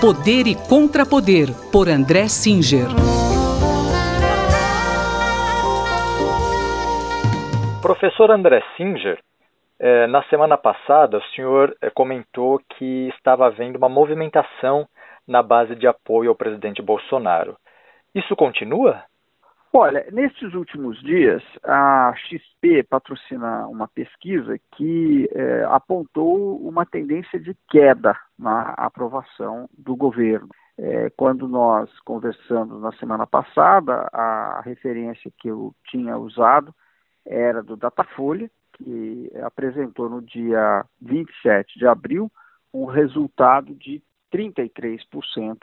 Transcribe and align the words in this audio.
Poder 0.00 0.46
e 0.46 0.54
Contrapoder, 0.66 1.48
por 1.70 1.86
André 1.86 2.26
Singer. 2.26 2.88
Professor 7.82 8.30
André 8.30 8.62
Singer, 8.78 9.18
eh, 9.78 10.06
na 10.06 10.22
semana 10.30 10.56
passada 10.56 11.18
o 11.18 11.22
senhor 11.34 11.76
eh, 11.82 11.90
comentou 11.90 12.62
que 12.78 13.10
estava 13.14 13.44
havendo 13.44 13.76
uma 13.76 13.90
movimentação 13.90 14.88
na 15.28 15.42
base 15.42 15.76
de 15.76 15.86
apoio 15.86 16.30
ao 16.30 16.34
presidente 16.34 16.80
Bolsonaro. 16.80 17.54
Isso 18.14 18.34
continua? 18.34 19.02
Olha, 19.70 20.06
nestes 20.10 20.54
últimos 20.54 20.98
dias, 21.02 21.42
a 21.62 22.14
XP 22.16 22.84
patrocina 22.84 23.68
uma 23.68 23.86
pesquisa 23.86 24.58
que 24.72 25.28
é, 25.32 25.64
apontou 25.68 26.56
uma 26.56 26.84
tendência 26.84 27.38
de 27.38 27.54
queda 27.68 28.16
na 28.40 28.70
aprovação 28.70 29.68
do 29.76 29.94
governo. 29.94 30.48
É, 30.78 31.10
quando 31.10 31.46
nós 31.46 31.90
conversamos 32.00 32.80
na 32.80 32.90
semana 32.92 33.26
passada, 33.26 34.08
a 34.12 34.62
referência 34.64 35.30
que 35.38 35.48
eu 35.48 35.74
tinha 35.90 36.16
usado 36.16 36.74
era 37.26 37.62
do 37.62 37.76
Datafolha, 37.76 38.50
que 38.72 39.30
apresentou 39.42 40.08
no 40.08 40.22
dia 40.22 40.84
27 41.02 41.78
de 41.78 41.86
abril 41.86 42.32
um 42.72 42.86
resultado 42.86 43.74
de 43.74 44.02
33% 44.32 45.58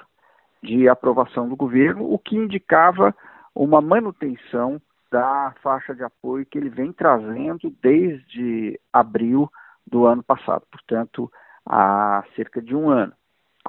de 0.62 0.88
aprovação 0.88 1.50
do 1.50 1.56
governo, 1.56 2.12
o 2.12 2.20
que 2.20 2.36
indicava 2.36 3.16
uma 3.56 3.82
manutenção 3.82 4.80
da 5.10 5.54
faixa 5.64 5.96
de 5.96 6.04
apoio 6.04 6.46
que 6.46 6.58
ele 6.58 6.70
vem 6.70 6.92
trazendo 6.92 7.74
desde 7.82 8.80
abril 8.94 9.50
do 9.86 10.06
ano 10.06 10.22
passado, 10.22 10.64
portanto, 10.70 11.32
há 11.70 12.24
cerca 12.36 12.62
de 12.62 12.76
um 12.76 12.90
ano. 12.90 13.14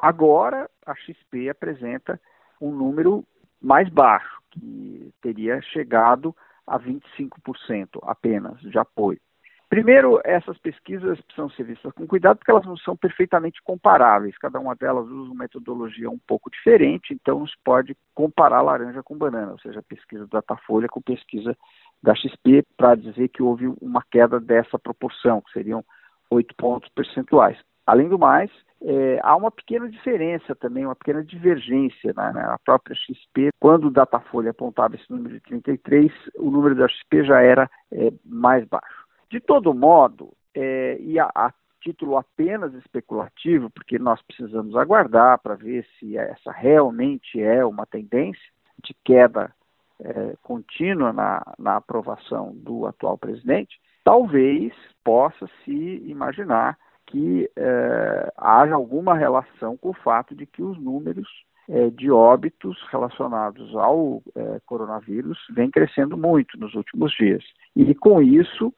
Agora, 0.00 0.70
a 0.86 0.94
XP 0.94 1.48
apresenta 1.48 2.20
um 2.60 2.70
número 2.70 3.24
mais 3.60 3.88
baixo, 3.88 4.40
que 4.50 5.12
teria 5.20 5.60
chegado 5.60 6.34
a 6.66 6.78
25% 6.78 7.98
apenas 8.02 8.60
de 8.60 8.78
apoio. 8.78 9.20
Primeiro, 9.68 10.18
essas 10.24 10.56
pesquisas 10.56 11.20
precisam 11.20 11.50
ser 11.50 11.64
vistas 11.64 11.92
com 11.92 12.06
cuidado 12.06 12.38
porque 12.38 12.50
elas 12.50 12.64
não 12.64 12.76
são 12.78 12.96
perfeitamente 12.96 13.60
comparáveis. 13.62 14.38
Cada 14.38 14.58
uma 14.58 14.74
delas 14.74 15.06
usa 15.06 15.30
uma 15.30 15.42
metodologia 15.42 16.08
um 16.08 16.18
pouco 16.26 16.50
diferente, 16.50 17.12
então 17.12 17.46
se 17.46 17.52
pode 17.62 17.94
comparar 18.14 18.62
laranja 18.62 19.02
com 19.02 19.18
banana, 19.18 19.52
ou 19.52 19.58
seja, 19.58 19.80
a 19.80 19.82
pesquisa 19.82 20.26
da 20.26 20.38
Datafolha 20.38 20.88
com 20.88 21.02
pesquisa 21.02 21.54
da 22.02 22.14
XP 22.14 22.64
para 22.78 22.94
dizer 22.94 23.28
que 23.28 23.42
houve 23.42 23.66
uma 23.80 24.02
queda 24.10 24.40
dessa 24.40 24.78
proporção, 24.78 25.42
que 25.42 25.52
seriam 25.52 25.84
oito 26.30 26.54
pontos 26.56 26.88
percentuais. 26.94 27.58
Além 27.88 28.06
do 28.06 28.18
mais, 28.18 28.50
é, 28.82 29.18
há 29.22 29.34
uma 29.34 29.50
pequena 29.50 29.88
diferença 29.88 30.54
também, 30.54 30.84
uma 30.84 30.94
pequena 30.94 31.24
divergência 31.24 32.12
na, 32.14 32.34
né? 32.34 32.42
na, 32.42 32.58
própria 32.58 32.94
XP. 32.94 33.48
Quando 33.58 33.86
o 33.86 33.90
Datafolha 33.90 34.50
apontava 34.50 34.94
esse 34.94 35.10
número 35.10 35.32
de 35.32 35.40
33, 35.40 36.12
o 36.36 36.50
número 36.50 36.74
da 36.74 36.86
XP 36.86 37.24
já 37.24 37.40
era 37.40 37.70
é, 37.90 38.12
mais 38.26 38.68
baixo. 38.68 39.06
De 39.30 39.40
todo 39.40 39.72
modo, 39.72 40.34
é, 40.54 40.98
e 41.00 41.18
a, 41.18 41.30
a, 41.34 41.50
título 41.80 42.18
apenas 42.18 42.74
especulativo, 42.74 43.70
porque 43.70 43.98
nós 43.98 44.20
precisamos 44.20 44.76
aguardar 44.76 45.38
para 45.38 45.54
ver 45.54 45.86
se 45.98 46.18
essa 46.18 46.52
realmente 46.52 47.40
é 47.40 47.64
uma 47.64 47.86
tendência 47.86 48.52
de 48.84 48.94
queda 49.02 49.50
é, 49.98 50.34
contínua 50.42 51.10
na, 51.10 51.42
na 51.58 51.76
aprovação 51.76 52.52
do 52.54 52.86
atual 52.86 53.16
presidente, 53.16 53.80
talvez 54.04 54.74
possa 55.02 55.48
se 55.64 55.72
imaginar 56.06 56.76
que 57.08 57.50
é, 57.56 58.32
haja 58.36 58.74
alguma 58.74 59.16
relação 59.16 59.76
com 59.76 59.90
o 59.90 59.94
fato 59.94 60.34
de 60.34 60.46
que 60.46 60.62
os 60.62 60.78
números 60.78 61.26
é, 61.68 61.90
de 61.90 62.10
óbitos 62.10 62.78
relacionados 62.90 63.74
ao 63.74 64.22
é, 64.34 64.60
coronavírus 64.66 65.38
vêm 65.50 65.70
crescendo 65.70 66.16
muito 66.16 66.58
nos 66.58 66.74
últimos 66.74 67.12
dias. 67.12 67.44
E 67.74 67.94
com 67.94 68.22
isso, 68.22 68.72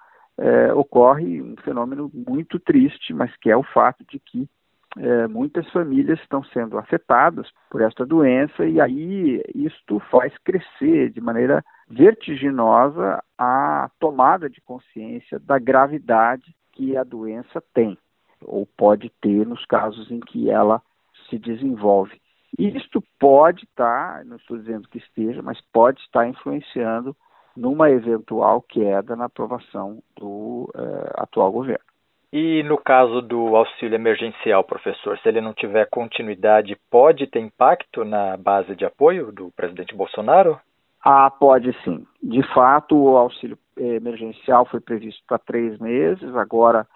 ocorre 0.74 1.42
um 1.42 1.54
fenômeno 1.62 2.10
muito 2.14 2.58
triste, 2.58 3.12
mas 3.12 3.30
que 3.36 3.50
é 3.50 3.56
o 3.56 3.62
fato 3.62 4.02
de 4.08 4.18
que 4.18 4.48
muitas 5.28 5.68
famílias 5.70 6.18
estão 6.18 6.42
sendo 6.44 6.78
afetadas 6.78 7.46
por 7.70 7.82
esta 7.82 8.06
doença 8.06 8.64
e 8.64 8.80
aí 8.80 9.42
isto 9.54 10.00
faz 10.10 10.32
crescer 10.38 11.10
de 11.10 11.20
maneira 11.20 11.62
vertiginosa 11.90 13.22
a 13.36 13.90
tomada 14.00 14.48
de 14.48 14.62
consciência 14.62 15.38
da 15.38 15.58
gravidade 15.58 16.54
que 16.72 16.96
a 16.96 17.04
doença 17.04 17.62
tem 17.74 17.98
ou 18.44 18.66
pode 18.76 19.10
ter 19.20 19.46
nos 19.46 19.64
casos 19.66 20.10
em 20.10 20.20
que 20.20 20.50
ela 20.50 20.82
se 21.28 21.38
desenvolve. 21.38 22.20
Isto 22.58 23.02
pode 23.18 23.64
estar, 23.64 24.24
não 24.24 24.36
estou 24.36 24.58
dizendo 24.58 24.88
que 24.88 24.98
esteja, 24.98 25.40
mas 25.42 25.60
pode 25.72 26.00
estar 26.00 26.26
influenciando 26.26 27.16
numa 27.56 27.90
eventual 27.90 28.60
queda 28.62 29.14
na 29.14 29.26
aprovação 29.26 30.02
do 30.16 30.70
uh, 30.74 31.10
atual 31.14 31.52
governo. 31.52 31.84
E 32.32 32.62
no 32.62 32.78
caso 32.78 33.20
do 33.20 33.56
auxílio 33.56 33.96
emergencial, 33.96 34.62
professor, 34.62 35.18
se 35.18 35.28
ele 35.28 35.40
não 35.40 35.52
tiver 35.52 35.88
continuidade, 35.90 36.78
pode 36.88 37.26
ter 37.26 37.40
impacto 37.40 38.04
na 38.04 38.36
base 38.36 38.76
de 38.76 38.84
apoio 38.84 39.32
do 39.32 39.50
presidente 39.50 39.94
Bolsonaro? 39.94 40.58
Ah, 41.02 41.28
pode 41.30 41.72
sim. 41.82 42.06
De 42.22 42.42
fato, 42.54 42.96
o 42.96 43.16
auxílio 43.16 43.58
emergencial 43.76 44.64
foi 44.66 44.80
previsto 44.80 45.22
para 45.26 45.38
três 45.38 45.78
meses. 45.78 46.34
Agora, 46.36 46.86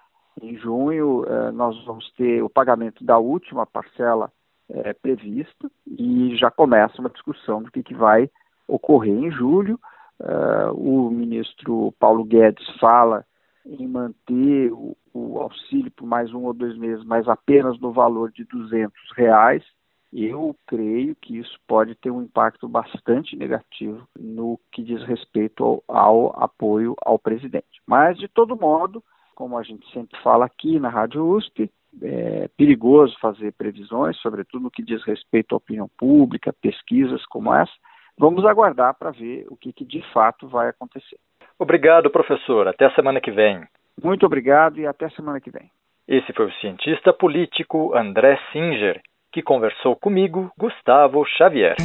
em 0.40 0.56
junho, 0.56 1.24
eh, 1.26 1.52
nós 1.52 1.82
vamos 1.84 2.10
ter 2.12 2.42
o 2.42 2.50
pagamento 2.50 3.04
da 3.04 3.18
última 3.18 3.66
parcela 3.66 4.32
eh, 4.68 4.92
prevista 4.94 5.70
e 5.86 6.36
já 6.36 6.50
começa 6.50 7.00
uma 7.00 7.10
discussão 7.10 7.62
do 7.62 7.70
que, 7.70 7.82
que 7.82 7.94
vai 7.94 8.30
ocorrer 8.66 9.14
em 9.14 9.30
julho. 9.30 9.78
Uh, 10.20 10.70
o 10.72 11.10
ministro 11.10 11.92
Paulo 11.98 12.24
Guedes 12.24 12.64
fala 12.78 13.26
em 13.66 13.86
manter 13.86 14.72
o, 14.72 14.96
o, 15.12 15.40
auxílio 15.40 15.90
por 15.90 16.06
mais 16.06 16.32
um 16.32 16.44
ou 16.44 16.54
dois 16.54 16.76
meses, 16.78 17.04
mas 17.04 17.28
apenas 17.28 17.78
no 17.80 17.92
valor 17.92 18.30
de 18.30 18.44
200 18.44 18.92
reais. 19.16 19.64
Eu 20.12 20.54
creio 20.68 21.16
que 21.16 21.36
isso 21.36 21.58
pode 21.66 21.96
ter 21.96 22.12
um 22.12 22.22
impacto 22.22 22.68
bastante 22.68 23.34
negativo 23.34 24.06
no 24.16 24.60
que 24.70 24.84
diz 24.84 25.02
respeito 25.02 25.64
ao, 25.64 25.84
ao 25.88 26.42
apoio 26.42 26.94
ao 27.04 27.18
presidente. 27.18 27.82
Mas, 27.84 28.16
de 28.16 28.28
todo 28.28 28.56
modo, 28.56 29.02
como 29.34 29.58
a 29.58 29.62
gente 29.62 29.90
sempre 29.92 30.18
fala 30.22 30.46
aqui 30.46 30.78
na 30.78 30.88
Rádio 30.88 31.26
USP, 31.26 31.70
é 32.02 32.48
perigoso 32.56 33.16
fazer 33.20 33.52
previsões, 33.52 34.16
sobretudo 34.18 34.64
no 34.64 34.70
que 34.70 34.82
diz 34.82 35.02
respeito 35.04 35.54
à 35.54 35.58
opinião 35.58 35.88
pública, 35.96 36.52
pesquisas 36.52 37.24
como 37.26 37.54
essa, 37.54 37.72
Vamos 38.18 38.44
aguardar 38.44 38.94
para 38.94 39.10
ver 39.10 39.46
o 39.50 39.56
que, 39.56 39.72
que 39.72 39.84
de 39.84 40.02
fato 40.12 40.46
vai 40.48 40.68
acontecer. 40.68 41.18
Obrigado, 41.58 42.10
professor. 42.10 42.68
Até 42.68 42.86
a 42.86 42.94
semana 42.94 43.20
que 43.20 43.30
vem. 43.30 43.62
Muito 44.02 44.24
obrigado 44.26 44.78
e 44.78 44.86
até 44.86 45.06
a 45.06 45.10
semana 45.10 45.40
que 45.40 45.50
vem. 45.50 45.70
Esse 46.06 46.32
foi 46.32 46.46
o 46.46 46.52
cientista 46.54 47.12
político 47.12 47.96
André 47.96 48.38
Singer, 48.52 49.00
que 49.32 49.42
conversou 49.42 49.96
comigo, 49.96 50.52
Gustavo 50.58 51.24
Xavier. 51.24 51.76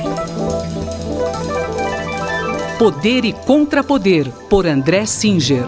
Poder 2.78 3.26
e 3.26 3.34
Contrapoder, 3.46 4.26
por 4.50 4.66
André 4.66 5.06
Singer. 5.06 5.66